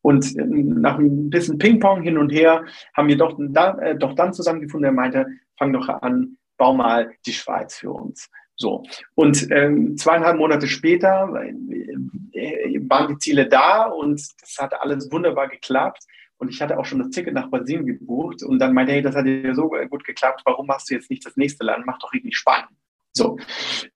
Und 0.00 0.36
ähm, 0.38 0.80
nach 0.80 0.98
ein 0.98 1.28
bisschen 1.28 1.58
Ping-Pong 1.58 2.02
hin 2.02 2.16
und 2.16 2.30
her 2.30 2.64
haben 2.94 3.08
wir 3.08 3.18
doch, 3.18 3.38
äh, 3.38 3.96
doch 3.96 4.14
dann 4.14 4.32
zusammengefunden. 4.32 4.86
Er 4.86 4.92
meinte, 4.92 5.26
fang 5.58 5.72
doch 5.72 5.88
an, 5.88 6.38
bau 6.56 6.72
mal 6.72 7.12
die 7.26 7.32
Schweiz 7.32 7.76
für 7.76 7.90
uns. 7.90 8.30
So. 8.62 8.84
Und 9.16 9.50
ähm, 9.50 9.96
zweieinhalb 9.96 10.38
Monate 10.38 10.68
später 10.68 11.28
äh, 12.32 12.80
waren 12.88 13.08
die 13.08 13.18
Ziele 13.18 13.48
da 13.48 13.86
und 13.86 14.24
das 14.40 14.56
hat 14.56 14.80
alles 14.80 15.10
wunderbar 15.10 15.48
geklappt. 15.48 16.04
Und 16.38 16.48
ich 16.48 16.62
hatte 16.62 16.78
auch 16.78 16.84
schon 16.84 17.00
das 17.00 17.10
Ticket 17.10 17.34
nach 17.34 17.50
Brasilien 17.50 17.86
gebucht 17.86 18.44
und 18.44 18.60
dann 18.60 18.72
meinte, 18.72 18.92
hey, 18.92 19.02
das 19.02 19.16
hat 19.16 19.26
dir 19.26 19.54
so 19.56 19.68
gut 19.90 20.04
geklappt, 20.04 20.42
warum 20.44 20.66
machst 20.66 20.90
du 20.90 20.94
jetzt 20.94 21.10
nicht 21.10 21.26
das 21.26 21.36
nächste 21.36 21.64
Land? 21.64 21.86
Mach 21.86 21.98
doch 21.98 22.12
richtig 22.12 22.36
spannend. 22.36 22.70
So. 23.12 23.36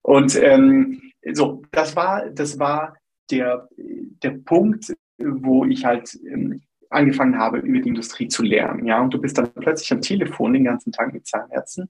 Und 0.01 0.35
ähm, 0.35 1.01
so, 1.31 1.63
das 1.71 1.95
war, 1.95 2.29
das 2.29 2.59
war 2.59 2.97
der, 3.31 3.69
der 3.77 4.31
Punkt, 4.31 4.93
wo 5.17 5.63
ich 5.63 5.85
halt 5.85 6.13
ähm, 6.29 6.61
angefangen 6.89 7.37
habe, 7.37 7.59
über 7.59 7.79
die 7.79 7.89
Industrie 7.89 8.27
zu 8.27 8.43
lernen. 8.43 8.85
Ja, 8.85 9.01
und 9.01 9.13
du 9.13 9.19
bist 9.19 9.37
dann 9.37 9.49
plötzlich 9.53 9.91
am 9.93 10.01
Telefon 10.01 10.53
den 10.53 10.65
ganzen 10.65 10.91
Tag 10.91 11.13
mit 11.13 11.25
Zahnärzten 11.25 11.89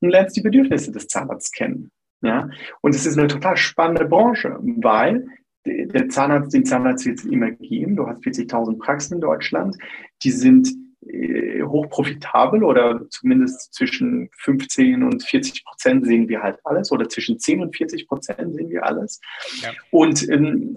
und 0.00 0.10
lernst 0.10 0.36
die 0.36 0.42
Bedürfnisse 0.42 0.92
des 0.92 1.06
Zahnarztes 1.06 1.52
kennen. 1.52 1.90
Ja? 2.22 2.50
Und 2.80 2.94
es 2.94 3.06
ist 3.06 3.18
eine 3.18 3.28
total 3.28 3.56
spannende 3.56 4.06
Branche, 4.06 4.58
weil 4.60 5.26
der 5.64 6.08
Zahnarzt, 6.08 6.54
den 6.54 6.64
Zahnarzt 6.64 7.04
wird 7.06 7.18
es 7.18 7.24
immer 7.24 7.50
geben. 7.50 7.96
Du 7.96 8.06
hast 8.06 8.24
40.000 8.24 8.78
Praxen 8.78 9.14
in 9.14 9.20
Deutschland. 9.20 9.76
Die 10.22 10.30
sind 10.30 10.68
äh, 11.06 11.62
hochprofitabel 11.62 12.64
oder 12.64 13.08
zumindest 13.10 13.72
zwischen 13.74 14.30
15 14.38 15.02
und 15.02 15.22
40 15.22 15.64
Prozent 15.64 16.06
sehen 16.06 16.28
wir 16.28 16.42
halt 16.42 16.58
alles 16.64 16.90
oder 16.90 17.08
zwischen 17.08 17.38
10 17.38 17.62
und 17.62 17.76
40 17.76 18.08
Prozent 18.08 18.54
sehen 18.54 18.70
wir 18.70 18.84
alles. 18.84 19.20
Ja. 19.62 19.70
Und 19.90 20.28
ähm, 20.28 20.74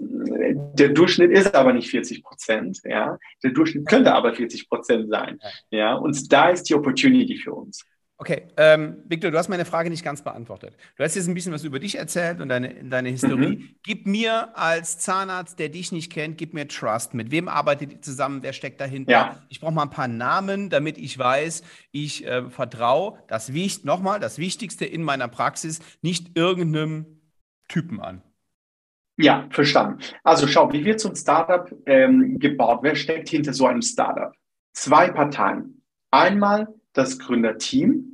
der 0.74 0.90
Durchschnitt 0.90 1.32
ist 1.32 1.54
aber 1.54 1.72
nicht 1.72 1.90
40 1.90 2.22
Prozent. 2.22 2.80
Ja? 2.84 3.18
Der 3.42 3.50
Durchschnitt 3.50 3.86
könnte 3.86 4.14
aber 4.14 4.32
40 4.34 4.68
Prozent 4.68 5.08
sein. 5.10 5.38
Ja. 5.70 5.78
ja? 5.78 5.94
Und 5.94 6.32
da 6.32 6.50
ist 6.50 6.68
die 6.68 6.74
Opportunity 6.74 7.36
für 7.36 7.52
uns. 7.52 7.84
Okay, 8.22 8.44
ähm, 8.56 8.98
Victor, 9.08 9.32
du 9.32 9.36
hast 9.36 9.48
meine 9.48 9.64
Frage 9.64 9.90
nicht 9.90 10.04
ganz 10.04 10.22
beantwortet. 10.22 10.76
Du 10.96 11.02
hast 11.02 11.16
jetzt 11.16 11.26
ein 11.26 11.34
bisschen 11.34 11.52
was 11.52 11.64
über 11.64 11.80
dich 11.80 11.98
erzählt 11.98 12.40
und 12.40 12.50
deine, 12.50 12.72
deine 12.84 13.08
Historie. 13.08 13.56
Mhm. 13.56 13.68
Gib 13.82 14.06
mir 14.06 14.56
als 14.56 15.00
Zahnarzt, 15.00 15.58
der 15.58 15.70
dich 15.70 15.90
nicht 15.90 16.12
kennt, 16.12 16.38
gib 16.38 16.54
mir 16.54 16.68
Trust. 16.68 17.14
Mit 17.14 17.32
wem 17.32 17.48
arbeitet 17.48 17.92
ihr 17.92 18.00
zusammen? 18.00 18.44
Wer 18.44 18.52
steckt 18.52 18.80
dahinter? 18.80 19.10
Ja. 19.10 19.42
Ich 19.48 19.58
brauche 19.58 19.72
mal 19.72 19.82
ein 19.82 19.90
paar 19.90 20.06
Namen, 20.06 20.70
damit 20.70 20.98
ich 20.98 21.18
weiß, 21.18 21.64
ich 21.90 22.24
äh, 22.24 22.48
vertraue 22.48 23.18
das 23.26 23.50
nochmal, 23.82 24.20
das 24.20 24.38
Wichtigste 24.38 24.84
in 24.84 25.02
meiner 25.02 25.26
Praxis, 25.26 25.80
nicht 26.00 26.38
irgendeinem 26.38 27.22
Typen 27.66 28.00
an. 28.00 28.22
Ja, 29.16 29.48
verstanden. 29.50 29.98
Also 30.22 30.46
schau, 30.46 30.72
wie 30.72 30.84
wird 30.84 31.00
so 31.00 31.08
ein 31.08 31.16
Startup 31.16 31.68
ähm, 31.86 32.38
gebaut? 32.38 32.78
Wer 32.82 32.94
steckt 32.94 33.30
hinter 33.30 33.52
so 33.52 33.66
einem 33.66 33.82
Startup? 33.82 34.32
Zwei 34.74 35.10
Parteien. 35.10 35.82
Einmal 36.12 36.68
das 36.92 37.18
Gründerteam 37.18 38.11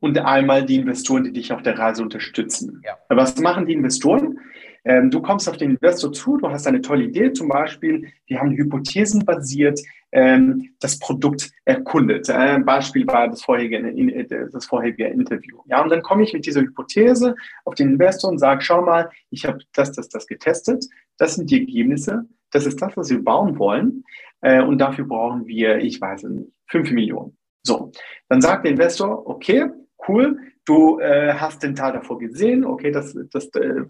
und 0.00 0.18
einmal 0.18 0.64
die 0.64 0.76
Investoren, 0.76 1.24
die 1.24 1.32
dich 1.32 1.52
auf 1.52 1.62
der 1.62 1.78
Reise 1.78 2.02
unterstützen. 2.02 2.82
Ja. 2.84 2.98
Was 3.08 3.38
machen 3.38 3.66
die 3.66 3.72
Investoren? 3.72 4.38
Ähm, 4.84 5.10
du 5.10 5.20
kommst 5.20 5.48
auf 5.48 5.56
den 5.56 5.72
Investor 5.72 6.12
zu, 6.12 6.36
du 6.38 6.48
hast 6.48 6.66
eine 6.66 6.80
tolle 6.80 7.04
Idee, 7.04 7.32
zum 7.32 7.48
Beispiel, 7.48 8.08
wir 8.26 8.38
haben 8.38 8.56
hypothesenbasiert 8.56 9.80
ähm, 10.12 10.70
das 10.80 10.98
Produkt 10.98 11.50
erkundet. 11.64 12.28
Äh, 12.28 12.58
Beispiel 12.60 13.06
war 13.06 13.28
das 13.28 13.42
vorherige, 13.42 14.48
das 14.50 14.66
vorherige 14.66 15.08
Interview. 15.08 15.58
Ja, 15.66 15.82
und 15.82 15.90
dann 15.90 16.02
komme 16.02 16.22
ich 16.22 16.32
mit 16.32 16.46
dieser 16.46 16.62
Hypothese 16.62 17.34
auf 17.64 17.74
den 17.74 17.90
Investor 17.90 18.30
und 18.30 18.38
sage, 18.38 18.62
schau 18.62 18.82
mal, 18.82 19.10
ich 19.30 19.44
habe 19.44 19.58
das, 19.74 19.92
das, 19.92 20.08
das 20.08 20.26
getestet, 20.26 20.86
das 21.18 21.34
sind 21.34 21.50
die 21.50 21.60
Ergebnisse, 21.60 22.26
das 22.50 22.64
ist 22.64 22.80
das, 22.80 22.96
was 22.96 23.10
wir 23.10 23.22
bauen 23.22 23.58
wollen. 23.58 24.04
Äh, 24.40 24.62
und 24.62 24.78
dafür 24.78 25.04
brauchen 25.06 25.46
wir, 25.46 25.78
ich 25.78 26.00
weiß 26.00 26.22
nicht, 26.24 26.52
5 26.68 26.92
Millionen. 26.92 27.36
So, 27.62 27.92
dann 28.28 28.40
sagt 28.40 28.64
der 28.64 28.72
Investor, 28.72 29.26
okay, 29.26 29.66
cool, 30.06 30.38
du 30.64 31.00
äh, 31.00 31.32
hast 31.34 31.62
den 31.62 31.74
Teil 31.74 31.92
davor 31.92 32.18
gesehen, 32.18 32.64
okay, 32.64 32.90
das, 32.90 33.16
das 33.32 33.48
äh, 33.54 33.84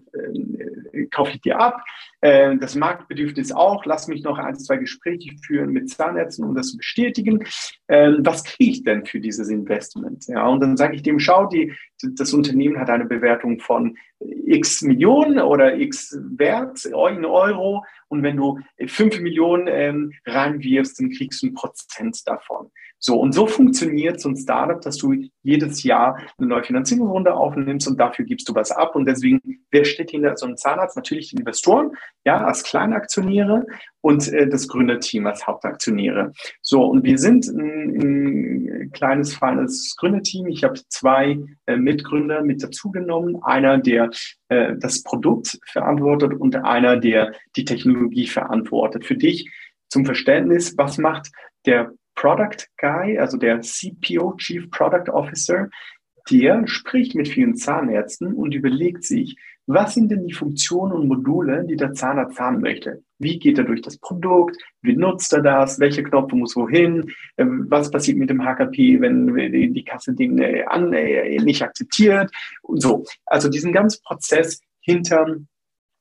äh, 0.93 1.05
kaufe 1.11 1.31
ich 1.31 1.41
dir 1.41 1.59
ab. 1.59 1.83
äh, 2.21 2.55
das 2.57 2.75
Marktbedürfnis 2.75 3.51
auch, 3.51 3.85
lass 3.85 4.07
mich 4.07 4.23
noch 4.23 4.37
ein, 4.37 4.55
zwei 4.55 4.77
Gespräche 4.77 5.35
führen 5.45 5.71
mit 5.71 5.89
Zahnärzten, 5.89 6.45
um 6.45 6.55
das 6.55 6.71
zu 6.71 6.77
bestätigen. 6.77 7.43
Äh, 7.87 8.13
was 8.19 8.43
kriege 8.43 8.71
ich 8.71 8.83
denn 8.83 9.05
für 9.05 9.19
dieses 9.19 9.49
Investment? 9.49 10.27
Ja, 10.27 10.47
und 10.47 10.61
dann 10.61 10.77
sage 10.77 10.95
ich 10.95 11.03
dem, 11.03 11.19
schau, 11.19 11.47
die, 11.47 11.73
das 12.01 12.33
Unternehmen 12.33 12.79
hat 12.79 12.89
eine 12.89 13.05
Bewertung 13.05 13.59
von 13.59 13.97
x 14.19 14.81
Millionen 14.81 15.39
oder 15.39 15.77
x 15.77 16.17
Wert 16.37 16.85
in 16.85 17.25
Euro 17.25 17.85
und 18.09 18.23
wenn 18.23 18.37
du 18.37 18.59
fünf 18.87 19.19
Millionen 19.19 19.67
ähm, 19.69 20.13
reinwirfst, 20.25 20.99
dann 20.99 21.11
kriegst 21.11 21.41
du 21.41 21.47
ein 21.47 21.53
Prozent 21.53 22.27
davon. 22.27 22.71
So, 22.99 23.17
und 23.19 23.33
so 23.33 23.47
funktioniert 23.47 24.19
so 24.19 24.29
ein 24.29 24.35
Startup, 24.35 24.79
dass 24.81 24.97
du 24.97 25.15
jedes 25.41 25.83
Jahr 25.83 26.19
eine 26.37 26.47
neue 26.47 26.63
Finanzierungsrunde 26.63 27.33
aufnimmst 27.33 27.87
und 27.87 27.97
dafür 27.97 28.25
gibst 28.25 28.47
du 28.49 28.55
was 28.55 28.71
ab. 28.71 28.95
Und 28.95 29.05
deswegen, 29.05 29.39
wer 29.71 29.85
steht 29.85 30.11
hinter 30.11 30.35
so 30.35 30.45
einem 30.45 30.57
Zahnarzt? 30.57 30.97
Natürlich 30.97 31.29
die 31.29 31.37
Investoren, 31.37 31.91
ja, 32.25 32.43
als 32.43 32.63
Kleinaktionäre 32.63 33.65
und 34.01 34.27
äh, 34.33 34.49
das 34.49 34.67
Gründerteam 34.67 35.27
als 35.27 35.47
Hauptaktionäre. 35.47 36.33
So, 36.61 36.83
und 36.83 37.03
wir 37.05 37.17
sind 37.17 37.47
ein, 37.47 38.01
ein 38.01 38.91
kleines, 38.91 39.33
feines 39.33 39.95
Gründerteam. 39.97 40.47
Ich 40.47 40.65
habe 40.65 40.79
zwei 40.89 41.39
äh, 41.67 41.77
Mitgründer 41.77 42.41
mit 42.41 42.61
dazugenommen. 42.61 43.41
Einer, 43.43 43.77
der 43.77 44.09
äh, 44.49 44.75
das 44.77 45.03
Produkt 45.03 45.57
verantwortet 45.65 46.33
und 46.33 46.55
einer, 46.57 46.97
der 46.97 47.33
die 47.55 47.63
Technologie 47.63 48.27
verantwortet. 48.27 49.05
Für 49.05 49.15
dich 49.15 49.49
zum 49.87 50.05
Verständnis, 50.05 50.77
was 50.77 50.97
macht 50.97 51.29
der 51.65 51.93
Product 52.19 52.67
Guy, 52.77 53.17
also 53.17 53.37
der 53.37 53.61
CPO, 53.61 54.35
Chief 54.37 54.69
Product 54.71 55.09
Officer, 55.13 55.69
der 56.29 56.67
spricht 56.67 57.15
mit 57.15 57.29
vielen 57.29 57.55
Zahnärzten 57.55 58.33
und 58.33 58.53
überlegt 58.53 59.05
sich, 59.05 59.37
was 59.67 59.93
sind 59.93 60.09
denn 60.09 60.27
die 60.27 60.33
Funktionen 60.33 60.93
und 60.93 61.07
Module, 61.07 61.63
die 61.63 61.75
der 61.75 61.93
Zahnarzt 61.93 62.39
haben 62.39 62.59
möchte? 62.59 63.03
Wie 63.19 63.39
geht 63.39 63.57
er 63.57 63.63
durch 63.63 63.81
das 63.81 63.97
Produkt? 63.99 64.57
Wie 64.81 64.95
nutzt 64.95 65.31
er 65.31 65.41
das? 65.41 65.79
Welche 65.79 66.03
Knopf 66.03 66.33
muss 66.33 66.55
wohin? 66.55 67.11
Ähm, 67.37 67.67
was 67.69 67.91
passiert 67.91 68.17
mit 68.17 68.29
dem 68.29 68.43
HKP, 68.43 68.99
wenn 68.99 69.73
die 69.73 69.83
Kasse 69.83 70.13
den 70.13 70.39
äh, 70.39 71.37
nicht 71.39 71.61
akzeptiert? 71.61 72.31
Und 72.63 72.81
so. 72.81 73.05
Also 73.27 73.47
diesen 73.47 73.71
ganzen 73.71 74.01
Prozess 74.03 74.59
hinter, 74.81 75.37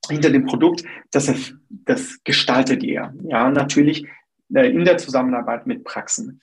hinter 0.09 0.31
dem 0.31 0.47
Produkt, 0.47 0.83
das, 1.13 1.55
das 1.69 2.19
gestaltet 2.25 2.83
er. 2.83 3.15
Ja, 3.25 3.51
natürlich 3.51 4.07
äh, 4.55 4.71
in 4.71 4.85
der 4.85 4.99
Zusammenarbeit 4.99 5.67
mit 5.67 5.85
Praxen. 5.85 6.41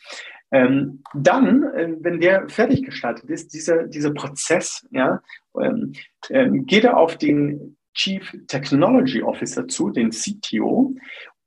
Ähm, 0.51 1.03
dann, 1.13 1.63
äh, 1.63 1.95
wenn 1.99 2.19
der 2.19 2.47
fertig 2.49 2.83
gestaltet 2.83 3.29
ist, 3.29 3.53
dieser, 3.53 3.87
dieser 3.87 4.13
Prozess, 4.13 4.87
ja, 4.91 5.21
ähm, 5.59 5.93
ähm, 6.29 6.65
geht 6.65 6.83
er 6.83 6.97
auf 6.97 7.17
den 7.17 7.77
Chief 7.93 8.35
Technology 8.47 9.23
Officer 9.23 9.67
zu, 9.67 9.89
den 9.89 10.11
CTO, 10.11 10.95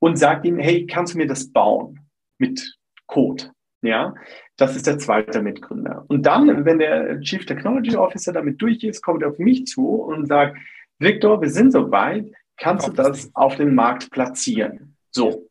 und 0.00 0.18
sagt 0.18 0.44
ihm, 0.46 0.58
hey, 0.58 0.86
kannst 0.86 1.14
du 1.14 1.18
mir 1.18 1.26
das 1.26 1.50
bauen 1.50 2.00
mit 2.38 2.78
Code? 3.06 3.50
Ja, 3.80 4.14
das 4.56 4.74
ist 4.74 4.86
der 4.86 4.98
zweite 4.98 5.40
Mitgründer. 5.40 6.04
Und 6.08 6.26
dann, 6.26 6.64
wenn 6.64 6.80
der 6.80 7.20
Chief 7.20 7.46
Technology 7.46 7.96
Officer 7.96 8.32
damit 8.32 8.60
durch 8.60 8.82
ist, 8.82 9.02
kommt 9.02 9.22
er 9.22 9.30
auf 9.30 9.38
mich 9.38 9.66
zu 9.66 9.86
und 9.86 10.26
sagt, 10.26 10.58
Victor, 10.98 11.40
wir 11.40 11.50
sind 11.50 11.72
soweit, 11.72 12.26
kannst 12.56 12.88
du 12.88 12.92
das 12.92 13.30
auf 13.34 13.54
dem 13.54 13.76
Markt 13.76 14.10
platzieren? 14.10 14.96
So, 15.12 15.47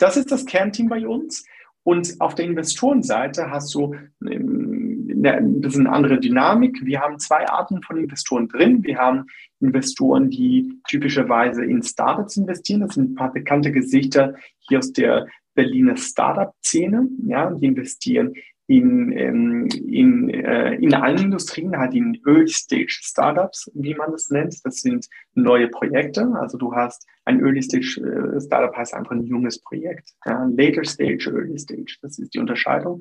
das 0.00 0.16
ist 0.16 0.32
das 0.32 0.46
Kernteam 0.46 0.88
bei 0.88 1.06
uns. 1.06 1.44
Und 1.82 2.20
auf 2.20 2.34
der 2.34 2.44
Investorenseite 2.44 3.50
hast 3.50 3.74
du 3.74 3.94
ähm, 4.22 5.22
ein 5.24 5.60
bisschen 5.60 5.86
andere 5.86 6.18
Dynamik. 6.20 6.84
Wir 6.84 7.00
haben 7.00 7.18
zwei 7.18 7.48
Arten 7.48 7.82
von 7.82 7.96
Investoren 7.96 8.48
drin. 8.48 8.82
Wir 8.84 8.98
haben 8.98 9.26
Investoren, 9.60 10.30
die 10.30 10.80
typischerweise 10.88 11.64
in 11.64 11.82
Startups 11.82 12.36
investieren. 12.36 12.80
Das 12.80 12.94
sind 12.94 13.12
ein 13.12 13.14
paar 13.14 13.32
bekannte 13.32 13.72
Gesichter 13.72 14.34
hier 14.68 14.78
aus 14.78 14.92
der 14.92 15.26
Berliner 15.54 15.96
Startup-Szene. 15.96 17.08
Ja, 17.26 17.50
die 17.50 17.66
investieren 17.66 18.34
in, 18.70 19.10
ähm, 19.18 19.68
in, 19.84 20.30
äh, 20.30 20.74
in 20.76 20.94
allen 20.94 21.18
Industrien, 21.18 21.76
halt 21.76 21.92
in 21.92 22.16
Early-Stage-Startups, 22.24 23.72
wie 23.74 23.96
man 23.96 24.12
das 24.12 24.30
nennt. 24.30 24.64
Das 24.64 24.76
sind 24.76 25.08
neue 25.34 25.66
Projekte. 25.66 26.32
Also 26.40 26.56
du 26.56 26.72
hast 26.72 27.04
ein 27.24 27.40
Early-Stage-Startup 27.40 28.76
heißt 28.76 28.94
einfach 28.94 29.10
ein 29.10 29.24
junges 29.24 29.60
Projekt. 29.60 30.10
Ja, 30.24 30.48
Later 30.56 30.84
Stage, 30.84 31.32
Early 31.34 31.58
Stage, 31.58 31.96
das 32.00 32.20
ist 32.20 32.32
die 32.32 32.38
Unterscheidung. 32.38 33.00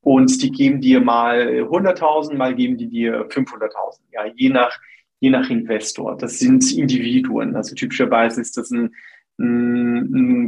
Und 0.00 0.42
die 0.42 0.50
geben 0.50 0.80
dir 0.80 1.02
mal 1.02 1.66
100.000, 1.68 2.36
mal 2.36 2.54
geben 2.54 2.78
die 2.78 2.88
dir 2.88 3.28
500.000. 3.28 4.00
Ja, 4.10 4.24
je 4.34 4.48
nach, 4.48 4.74
je 5.20 5.28
nach 5.28 5.50
Investor. 5.50 6.16
Das 6.16 6.38
sind 6.38 6.74
Individuen. 6.74 7.56
Also 7.56 7.74
typischerweise 7.74 8.40
ist 8.40 8.56
das 8.56 8.70
ein 8.70 8.94
ein 9.38 9.93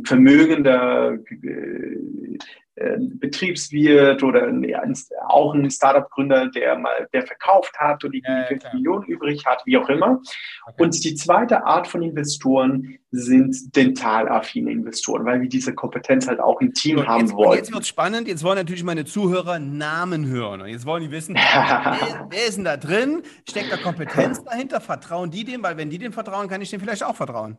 vermögender 0.04 1.18
äh, 1.42 2.38
äh, 2.78 2.98
Betriebswirt 2.98 4.22
oder 4.22 4.48
ein, 4.48 4.94
auch 5.28 5.54
ein 5.54 5.70
Startup-Gründer, 5.70 6.48
der 6.50 6.76
mal 6.76 7.08
der 7.14 7.26
verkauft 7.26 7.72
hat 7.78 8.04
und 8.04 8.12
die 8.12 8.22
ja, 8.22 8.44
5 8.48 8.62
ja, 8.62 8.74
Millionen 8.74 9.06
übrig 9.06 9.46
hat, 9.46 9.62
wie 9.64 9.78
auch 9.78 9.88
immer. 9.88 10.20
Okay. 10.66 10.82
Und 10.82 11.02
die 11.02 11.14
zweite 11.14 11.64
Art 11.64 11.86
von 11.86 12.02
Investoren 12.02 12.98
sind 13.12 13.74
dentalaffine 13.74 14.70
Investoren, 14.70 15.24
weil 15.24 15.40
wir 15.40 15.48
diese 15.48 15.74
Kompetenz 15.74 16.28
halt 16.28 16.38
auch 16.38 16.60
im 16.60 16.74
Team 16.74 16.98
und 16.98 17.08
haben 17.08 17.22
jetzt, 17.22 17.34
wollen. 17.34 17.56
Jetzt 17.56 17.72
wird 17.72 17.82
es 17.82 17.88
spannend. 17.88 18.28
Jetzt 18.28 18.44
wollen 18.44 18.58
natürlich 18.58 18.84
meine 18.84 19.06
Zuhörer 19.06 19.58
Namen 19.58 20.26
hören. 20.26 20.60
Und 20.60 20.68
jetzt 20.68 20.84
wollen 20.84 21.02
die 21.02 21.10
wissen, 21.10 21.34
wer, 21.34 22.26
wer, 22.28 22.46
ist 22.46 22.58
denn 22.58 22.64
da 22.64 22.76
drin? 22.76 23.22
Steckt 23.48 23.72
da 23.72 23.78
Kompetenz 23.78 24.44
dahinter? 24.44 24.82
Vertrauen 24.82 25.30
die 25.30 25.44
dem? 25.44 25.62
Weil 25.62 25.78
wenn 25.78 25.88
die 25.88 25.96
dem 25.96 26.12
vertrauen, 26.12 26.46
kann 26.46 26.60
ich 26.60 26.68
dem 26.68 26.80
vielleicht 26.80 27.04
auch 27.04 27.16
vertrauen. 27.16 27.56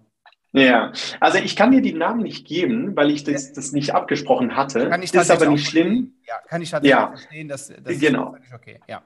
Ja, 0.53 0.91
also 1.19 1.37
ich 1.39 1.55
kann 1.55 1.71
dir 1.71 1.81
die 1.81 1.93
Namen 1.93 2.23
nicht 2.23 2.47
geben, 2.47 2.95
weil 2.95 3.11
ich 3.11 3.23
das, 3.23 3.53
das 3.53 3.73
nicht 3.73 3.93
abgesprochen 3.93 4.55
hatte. 4.55 4.89
Kann 4.89 5.03
ich 5.03 5.13
ist 5.13 5.31
aber 5.31 5.47
nicht 5.47 5.67
schlimm. 5.67 6.13
Ja, 6.25 6.35
kann 6.47 6.61
ich 6.61 6.71
tatsächlich 6.71 6.99
ja. 6.99 7.07
verstehen, 7.07 7.47
dass 7.47 7.67
das 7.67 7.99
genau. 7.99 8.35
ist 8.35 8.53
okay. 8.53 8.79
Ja. 8.87 9.03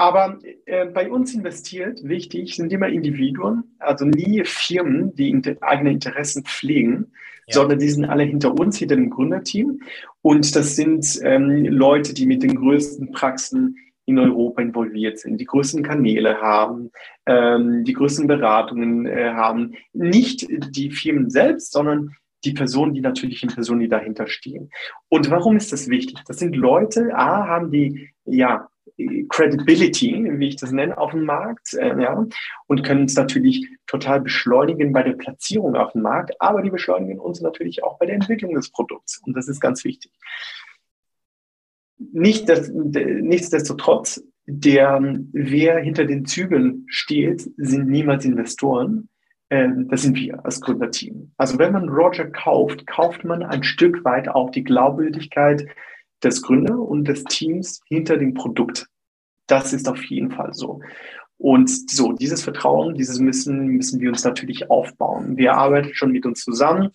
Aber 0.00 0.38
äh, 0.64 0.86
bei 0.86 1.10
uns 1.10 1.34
investiert, 1.34 2.00
wichtig, 2.02 2.56
sind 2.56 2.72
immer 2.72 2.88
Individuen, 2.88 3.64
also 3.78 4.06
nie 4.06 4.42
Firmen, 4.46 5.14
die 5.14 5.28
inter 5.28 5.56
eigene 5.60 5.92
Interessen 5.92 6.42
pflegen, 6.44 7.12
ja. 7.46 7.54
sondern 7.54 7.78
die 7.78 7.90
sind 7.90 8.06
alle 8.06 8.22
hinter 8.22 8.58
uns, 8.58 8.78
hinter 8.78 8.96
dem 8.96 9.10
Gründerteam. 9.10 9.82
Und 10.22 10.56
das 10.56 10.74
sind 10.74 11.20
ähm, 11.22 11.66
Leute, 11.66 12.14
die 12.14 12.24
mit 12.24 12.42
den 12.42 12.56
größten 12.56 13.12
Praxen 13.12 13.76
in 14.10 14.18
Europa 14.18 14.62
involviert 14.62 15.18
sind, 15.18 15.38
die 15.38 15.46
größten 15.46 15.82
Kanäle 15.82 16.40
haben, 16.40 16.90
ähm, 17.26 17.84
die 17.84 17.92
größten 17.92 18.26
Beratungen 18.26 19.06
äh, 19.06 19.32
haben. 19.32 19.74
Nicht 19.92 20.46
die 20.48 20.90
Firmen 20.90 21.30
selbst, 21.30 21.72
sondern 21.72 22.14
die 22.44 22.52
Personen, 22.52 22.94
die 22.94 23.00
natürlichen 23.00 23.50
Personen, 23.50 23.80
die 23.80 23.88
dahinter 23.88 24.26
stehen. 24.26 24.70
Und 25.08 25.30
warum 25.30 25.56
ist 25.56 25.72
das 25.72 25.88
wichtig? 25.88 26.18
Das 26.26 26.38
sind 26.38 26.56
Leute, 26.56 27.14
A, 27.14 27.46
haben 27.46 27.70
die, 27.70 28.10
ja, 28.24 28.68
Credibility, 29.28 30.28
wie 30.38 30.48
ich 30.48 30.56
das 30.56 30.72
nenne, 30.72 30.96
auf 30.98 31.12
dem 31.12 31.24
Markt, 31.24 31.74
äh, 31.74 32.00
ja, 32.00 32.26
und 32.66 32.84
können 32.84 33.02
uns 33.02 33.14
natürlich 33.14 33.66
total 33.86 34.20
beschleunigen 34.20 34.92
bei 34.92 35.02
der 35.02 35.12
Platzierung 35.12 35.74
auf 35.74 35.92
dem 35.92 36.02
Markt, 36.02 36.32
aber 36.40 36.62
die 36.62 36.70
beschleunigen 36.70 37.18
uns 37.18 37.40
natürlich 37.40 37.82
auch 37.82 37.98
bei 37.98 38.06
der 38.06 38.16
Entwicklung 38.16 38.54
des 38.54 38.70
Produkts. 38.70 39.20
Und 39.24 39.36
das 39.36 39.48
ist 39.48 39.60
ganz 39.60 39.84
wichtig. 39.84 40.12
Nicht, 42.12 42.48
dass, 42.48 42.70
nichtsdestotrotz, 42.70 44.22
der, 44.46 45.00
wer 45.32 45.78
hinter 45.78 46.06
den 46.06 46.24
Zügeln 46.24 46.86
steht, 46.88 47.48
sind 47.56 47.88
niemals 47.88 48.24
Investoren. 48.24 49.08
Ähm, 49.50 49.88
das 49.88 50.02
sind 50.02 50.16
wir 50.16 50.44
als 50.44 50.60
Gründerteam. 50.60 51.32
Also 51.36 51.58
wenn 51.58 51.72
man 51.72 51.88
Roger 51.88 52.26
kauft, 52.26 52.86
kauft 52.86 53.24
man 53.24 53.42
ein 53.42 53.62
Stück 53.62 54.04
weit 54.04 54.28
auch 54.28 54.50
die 54.50 54.64
Glaubwürdigkeit 54.64 55.66
des 56.22 56.42
Gründer 56.42 56.78
und 56.78 57.06
des 57.06 57.24
Teams 57.24 57.80
hinter 57.86 58.16
dem 58.16 58.34
Produkt. 58.34 58.86
Das 59.46 59.72
ist 59.72 59.88
auf 59.88 60.02
jeden 60.04 60.30
Fall 60.30 60.54
so. 60.54 60.80
Und 61.36 61.90
so, 61.90 62.12
dieses 62.12 62.42
Vertrauen, 62.42 62.94
dieses 62.94 63.18
müssen, 63.18 63.66
müssen 63.68 64.00
wir 64.00 64.10
uns 64.10 64.24
natürlich 64.24 64.70
aufbauen. 64.70 65.36
Wir 65.36 65.54
arbeiten 65.54 65.94
schon 65.94 66.12
mit 66.12 66.26
uns 66.26 66.44
zusammen. 66.44 66.90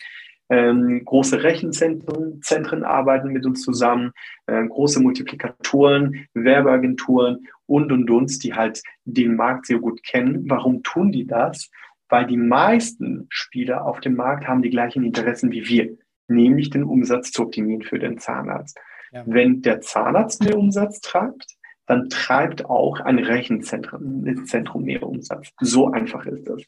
Ähm, 0.50 1.04
große 1.06 1.42
Rechenzentren 1.42 2.42
Zentren 2.42 2.84
arbeiten 2.84 3.30
mit 3.30 3.46
uns 3.46 3.62
zusammen, 3.64 4.12
äh, 4.46 4.64
große 4.64 5.00
Multiplikatoren, 5.02 6.28
Werbeagenturen 6.34 7.48
und 7.66 7.92
und 7.92 8.10
und, 8.12 8.44
die 8.44 8.54
halt 8.54 8.84
den 9.06 9.36
Markt 9.36 9.66
sehr 9.66 9.80
gut 9.80 10.04
kennen. 10.04 10.48
Warum 10.48 10.84
tun 10.84 11.12
die 11.12 11.26
das? 11.26 11.72
Weil 12.10 12.28
die 12.28 12.38
meisten 12.38 13.26
Spieler 13.30 13.86
auf 13.86 14.00
dem 14.02 14.16
Markt 14.16 14.48
haben 14.48 14.62
die 14.62 14.70
gleichen 14.70 15.04
Interessen 15.04 15.52
wie 15.52 15.68
wir, 15.68 15.98
nämlich 16.28 16.70
den 16.70 16.84
Umsatz 16.84 17.32
zu 17.32 17.44
optimieren 17.44 17.82
für 17.82 17.98
den 17.98 18.20
Zahnarzt. 18.20 18.78
Ja. 19.12 19.24
Wenn 19.26 19.62
der 19.62 19.82
Zahnarzt 19.82 20.44
mehr 20.44 20.58
Umsatz 20.58 21.02
treibt, 21.02 21.56
dann 21.88 22.10
treibt 22.10 22.66
auch 22.66 23.00
ein 23.00 23.20
Rechenzentrum 23.20 24.46
Zentrum 24.46 24.84
mehr 24.84 25.04
Umsatz. 25.04 25.50
So 25.60 25.92
einfach 25.92 26.26
ist 26.26 26.48
das. 26.48 26.64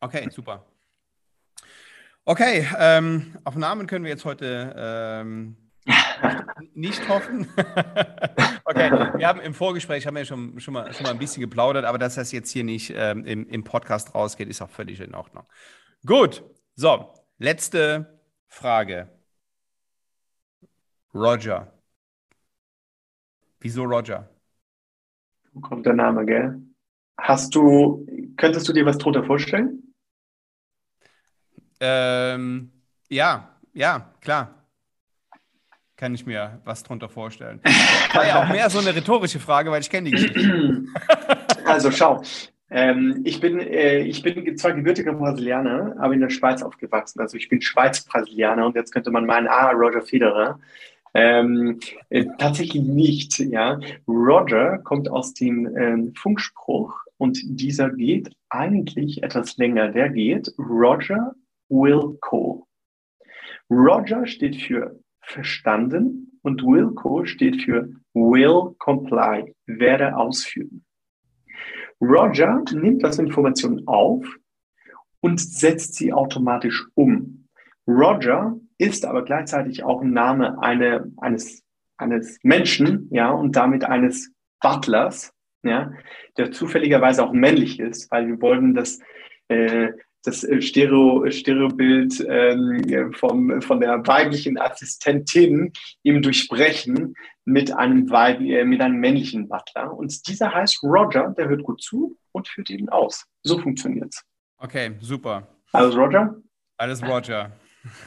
Okay, 0.00 0.28
super. 0.30 0.66
Okay, 2.30 2.64
ähm, 2.78 3.36
auf 3.42 3.56
Namen 3.56 3.88
können 3.88 4.04
wir 4.04 4.12
jetzt 4.12 4.24
heute 4.24 4.72
ähm, 4.78 5.56
nicht 6.74 7.08
hoffen. 7.08 7.48
okay, 8.66 8.88
wir 9.16 9.26
haben 9.26 9.40
im 9.40 9.52
Vorgespräch 9.52 10.06
haben 10.06 10.14
wir 10.14 10.24
schon, 10.24 10.60
schon, 10.60 10.74
mal, 10.74 10.92
schon 10.92 11.02
mal 11.02 11.10
ein 11.10 11.18
bisschen 11.18 11.40
geplaudert, 11.40 11.84
aber 11.84 11.98
dass 11.98 12.14
das 12.14 12.30
jetzt 12.30 12.52
hier 12.52 12.62
nicht 12.62 12.94
ähm, 12.94 13.24
im, 13.24 13.48
im 13.48 13.64
Podcast 13.64 14.14
rausgeht, 14.14 14.46
ist 14.46 14.62
auch 14.62 14.70
völlig 14.70 15.00
in 15.00 15.16
Ordnung. 15.16 15.42
Gut, 16.06 16.44
so, 16.76 17.12
letzte 17.38 18.20
Frage. 18.46 19.08
Roger. 21.12 21.72
Wieso 23.58 23.82
Roger? 23.82 24.30
Wo 25.52 25.58
kommt 25.62 25.84
der 25.84 25.94
Name, 25.94 26.24
gell? 26.26 26.62
Hast 27.18 27.56
du, 27.56 28.06
könntest 28.36 28.68
du 28.68 28.72
dir 28.72 28.86
was 28.86 28.98
drunter 28.98 29.24
vorstellen? 29.24 29.79
Ähm, 31.80 32.70
ja, 33.08 33.48
ja, 33.72 34.10
klar. 34.20 34.54
Kann 35.96 36.14
ich 36.14 36.24
mir 36.24 36.60
was 36.64 36.82
drunter 36.82 37.08
vorstellen. 37.08 37.60
War 38.14 38.26
ja 38.26 38.42
auch 38.42 38.48
mehr 38.48 38.70
so 38.70 38.78
eine 38.78 38.94
rhetorische 38.94 39.38
Frage, 39.38 39.70
weil 39.70 39.80
ich 39.80 39.90
kenne 39.90 40.10
die 40.10 40.12
Geschichte. 40.12 40.84
Also 41.66 41.92
schau, 41.92 42.20
ähm, 42.70 43.20
ich, 43.24 43.40
bin, 43.40 43.60
äh, 43.60 44.00
ich 44.00 44.22
bin 44.22 44.56
zwar 44.56 44.72
gebürtiger 44.72 45.12
Brasilianer, 45.12 45.94
aber 45.98 46.14
in 46.14 46.20
der 46.20 46.30
Schweiz 46.30 46.62
aufgewachsen. 46.62 47.20
Also 47.20 47.36
ich 47.36 47.48
bin 47.48 47.60
Schweiz-Brasilianer 47.60 48.66
und 48.66 48.76
jetzt 48.76 48.92
könnte 48.92 49.10
man 49.10 49.26
meinen, 49.26 49.46
ah, 49.46 49.70
Roger 49.70 50.02
Federer. 50.02 50.58
Ähm, 51.12 51.80
äh, 52.08 52.26
tatsächlich 52.38 52.82
nicht, 52.82 53.38
ja. 53.40 53.80
Roger 54.06 54.78
kommt 54.78 55.08
aus 55.08 55.34
dem 55.34 55.76
ähm, 55.76 56.14
Funkspruch 56.14 56.94
und 57.18 57.38
dieser 57.42 57.90
geht 57.90 58.30
eigentlich 58.48 59.22
etwas 59.22 59.56
länger. 59.56 59.88
Der 59.88 60.08
geht 60.08 60.52
Roger 60.58 61.34
Wilco. 61.70 62.66
Roger 63.70 64.26
steht 64.26 64.56
für 64.56 65.00
verstanden 65.22 66.38
und 66.42 66.62
Wilco 66.62 67.24
steht 67.24 67.62
für 67.62 67.88
will 68.14 68.74
comply, 68.78 69.54
werde 69.66 70.16
ausführen. 70.16 70.84
Roger 72.00 72.64
nimmt 72.72 73.02
das 73.02 73.18
Information 73.18 73.86
auf 73.86 74.26
und 75.20 75.40
setzt 75.40 75.94
sie 75.94 76.12
automatisch 76.12 76.86
um. 76.94 77.48
Roger 77.86 78.58
ist 78.78 79.04
aber 79.04 79.24
gleichzeitig 79.24 79.84
auch 79.84 80.00
ein 80.00 80.12
Name 80.12 80.62
eine, 80.62 81.12
eines, 81.18 81.62
eines 81.98 82.38
Menschen, 82.42 83.08
ja, 83.10 83.30
und 83.30 83.56
damit 83.56 83.84
eines 83.84 84.32
Butlers, 84.60 85.34
ja, 85.62 85.92
der 86.38 86.52
zufälligerweise 86.52 87.22
auch 87.22 87.32
männlich 87.32 87.78
ist, 87.78 88.10
weil 88.10 88.26
wir 88.26 88.40
wollten 88.40 88.74
das, 88.74 89.00
äh, 89.48 89.92
das 90.22 90.46
Stereo, 90.60 91.30
Stereobild 91.30 92.24
ähm, 92.28 93.12
vom, 93.14 93.62
von 93.62 93.80
der 93.80 94.06
weiblichen 94.06 94.58
Assistentin 94.58 95.72
ihm 96.02 96.22
durchbrechen 96.22 97.14
mit 97.44 97.72
einem, 97.72 98.10
Weib, 98.10 98.40
äh, 98.40 98.64
mit 98.64 98.80
einem 98.80 99.00
männlichen 99.00 99.48
Butler. 99.48 99.92
Und 99.92 100.28
dieser 100.28 100.52
heißt 100.52 100.82
Roger, 100.82 101.34
der 101.36 101.48
hört 101.48 101.62
gut 101.62 101.82
zu 101.82 102.18
und 102.32 102.48
führt 102.48 102.70
ihn 102.70 102.88
aus. 102.88 103.24
So 103.42 103.58
funktioniert's. 103.58 104.22
Okay, 104.58 104.92
super. 105.00 105.48
Alles 105.72 105.96
Roger? 105.96 106.36
Alles 106.76 107.02
Roger. 107.02 107.52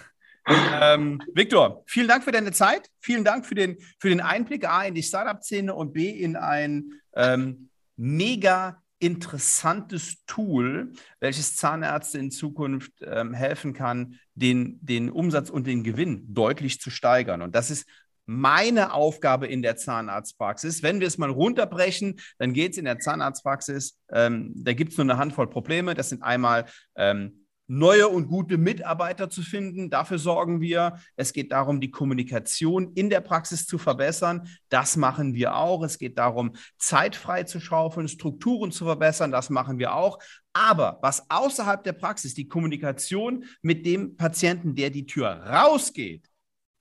ähm, 0.81 1.21
Victor, 1.33 1.83
vielen 1.87 2.07
Dank 2.07 2.23
für 2.23 2.31
deine 2.31 2.51
Zeit. 2.51 2.89
Vielen 2.99 3.23
Dank 3.23 3.45
für 3.45 3.55
den, 3.55 3.77
für 3.99 4.09
den 4.09 4.21
Einblick 4.21 4.67
A 4.67 4.83
in 4.83 4.93
die 4.93 5.03
Startup-Szene 5.03 5.73
und 5.73 5.93
B 5.93 6.09
in 6.09 6.35
ein 6.35 7.01
ähm, 7.15 7.69
mega 7.95 8.82
interessantes 9.03 10.23
Tool, 10.25 10.93
welches 11.19 11.57
Zahnärzte 11.57 12.17
in 12.17 12.31
Zukunft 12.31 12.93
ähm, 13.01 13.33
helfen 13.33 13.73
kann, 13.73 14.15
den, 14.33 14.79
den 14.81 15.09
Umsatz 15.09 15.49
und 15.49 15.67
den 15.67 15.83
Gewinn 15.83 16.33
deutlich 16.33 16.79
zu 16.79 16.89
steigern. 16.89 17.41
Und 17.41 17.53
das 17.53 17.69
ist 17.69 17.85
meine 18.25 18.93
Aufgabe 18.93 19.47
in 19.47 19.61
der 19.61 19.75
Zahnarztpraxis. 19.75 20.81
Wenn 20.81 21.01
wir 21.01 21.07
es 21.07 21.17
mal 21.17 21.29
runterbrechen, 21.29 22.21
dann 22.37 22.53
geht 22.53 22.71
es 22.71 22.77
in 22.77 22.85
der 22.85 22.99
Zahnarztpraxis, 22.99 23.99
ähm, 24.11 24.53
da 24.55 24.73
gibt 24.73 24.93
es 24.93 24.97
nur 24.97 25.05
eine 25.05 25.17
Handvoll 25.17 25.49
Probleme. 25.49 25.93
Das 25.93 26.09
sind 26.09 26.23
einmal 26.23 26.65
ähm, 26.95 27.42
neue 27.67 28.07
und 28.07 28.27
gute 28.27 28.57
Mitarbeiter 28.57 29.29
zu 29.29 29.41
finden. 29.41 29.89
Dafür 29.89 30.17
sorgen 30.17 30.61
wir. 30.61 30.99
Es 31.15 31.33
geht 31.33 31.51
darum, 31.51 31.79
die 31.79 31.91
Kommunikation 31.91 32.91
in 32.93 33.09
der 33.09 33.21
Praxis 33.21 33.65
zu 33.65 33.77
verbessern. 33.77 34.47
Das 34.69 34.97
machen 34.97 35.33
wir 35.33 35.55
auch. 35.55 35.83
Es 35.83 35.97
geht 35.97 36.17
darum, 36.17 36.53
Zeit 36.77 37.15
frei 37.15 37.43
zu 37.43 37.59
schaufeln, 37.59 38.07
Strukturen 38.07 38.71
zu 38.71 38.85
verbessern. 38.85 39.31
Das 39.31 39.49
machen 39.49 39.79
wir 39.79 39.95
auch. 39.95 40.19
Aber 40.53 40.99
was 41.01 41.29
außerhalb 41.29 41.83
der 41.83 41.93
Praxis, 41.93 42.33
die 42.33 42.47
Kommunikation 42.47 43.45
mit 43.61 43.85
dem 43.85 44.17
Patienten, 44.17 44.75
der 44.75 44.89
die 44.89 45.05
Tür 45.05 45.27
rausgeht, 45.27 46.29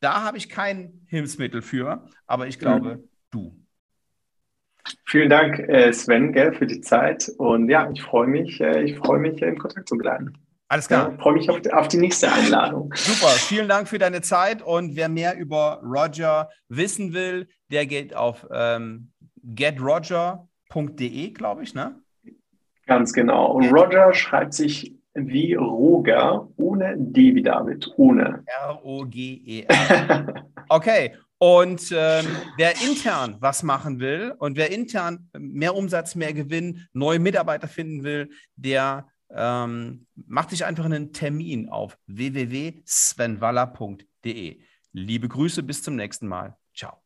da 0.01 0.25
habe 0.25 0.37
ich 0.37 0.49
kein 0.49 1.07
Hilfsmittel 1.07 1.63
für. 1.63 2.07
Aber 2.27 2.49
ich 2.49 2.59
glaube, 2.59 2.97
mhm. 2.97 3.09
du. 3.31 3.59
Vielen 5.07 5.31
Dank, 5.31 5.61
äh, 5.61 5.93
Sven, 5.93 6.33
gell, 6.33 6.53
für 6.53 6.67
die 6.67 6.81
Zeit. 6.81 7.31
Und 7.39 7.69
ja, 7.69 7.89
ich 7.91 8.03
freue 8.03 8.27
mich, 8.27 8.61
äh, 8.61 8.83
ich 8.83 8.97
freue 8.97 9.21
mich, 9.21 9.41
in 9.41 9.57
Kontakt 9.57 9.89
zu 9.89 9.97
bleiben. 9.97 10.42
Alles 10.73 10.89
klar. 10.89 11.11
Ja, 11.11 11.19
freue 11.19 11.35
mich 11.35 11.51
auf, 11.51 11.61
auf, 11.71 11.89
die 11.89 11.99
nächste 11.99 12.33
Einladung. 12.33 12.91
Super, 12.95 13.29
vielen 13.29 13.69
Dank 13.69 13.89
für 13.89 13.99
deine 13.99 14.23
Zeit. 14.23 14.63
Und 14.63 14.97
wer 14.97 15.11
mehr 15.11 15.37
über 15.37 15.83
Roger 15.85 16.49
wissen 16.71 17.13
will, 17.13 17.47
der 17.71 17.85
geht 17.85 18.17
auf 18.17 18.47
ähm, 18.51 19.13
getroger.de, 19.43 21.31
glaube 21.33 21.65
ich, 21.65 21.75
ne? 21.75 22.01
Ganz 22.87 23.13
genau. 23.13 23.53
Und 23.53 23.71
Roger 23.71 24.15
schreibt 24.15 24.55
sich 24.55 24.97
wie 25.13 25.53
Roger 25.53 26.49
ohne 26.57 26.95
D 26.97 27.35
wie 27.35 27.43
David, 27.43 27.93
ohne. 27.99 28.43
R-O-G-E-R. 28.47 30.47
okay. 30.71 31.15
Und 31.37 31.93
ähm, 31.95 32.25
wer 32.57 32.73
intern 32.83 33.37
was 33.41 33.63
machen 33.63 34.01
will 34.01 34.33
und 34.39 34.57
wer 34.57 34.71
intern 34.71 35.29
mehr 35.37 35.75
Umsatz, 35.75 36.15
mehr 36.15 36.33
Gewinn, 36.33 36.87
neue 36.95 37.19
Mitarbeiter 37.19 37.69
finden 37.69 38.05
will, 38.05 38.31
der 38.57 39.12
ähm, 39.35 40.07
macht 40.15 40.51
sich 40.51 40.65
einfach 40.65 40.85
einen 40.85 41.13
Termin 41.13 41.69
auf 41.69 41.99
www.svenwaller.de. 42.07 44.63
Liebe 44.93 45.29
Grüße, 45.29 45.63
bis 45.63 45.83
zum 45.83 45.97
nächsten 45.97 46.29
Mal. 46.29 46.57
Ciao. 46.75 47.02